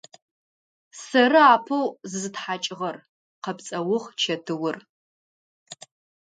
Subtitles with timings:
[1.03, 2.97] Сэры апэу зызытхьакӏыгъэр!–
[3.43, 4.77] къэпцӏэугъ Чэтыур.